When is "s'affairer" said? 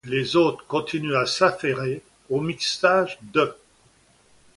1.27-2.01